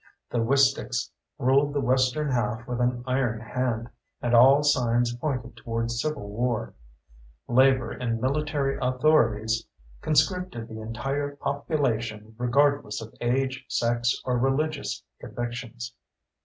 The 0.31 0.39
Wisticks 0.41 1.11
ruled 1.37 1.73
the 1.75 1.79
western 1.79 2.31
half 2.31 2.65
with 2.67 2.81
an 2.81 3.03
iron 3.05 3.39
hand, 3.39 3.87
and 4.19 4.33
all 4.33 4.63
signs 4.63 5.15
pointed 5.15 5.55
toward 5.55 5.91
civil 5.91 6.27
war. 6.27 6.73
Labor 7.47 7.91
and 7.91 8.19
military 8.19 8.79
authorities 8.81 9.67
conscripted 10.01 10.67
the 10.67 10.81
entire 10.81 11.35
population 11.35 12.33
regardless 12.39 12.99
of 12.99 13.13
age, 13.21 13.63
sex 13.69 14.15
or 14.25 14.39
religious 14.39 15.03
convictions. 15.19 15.93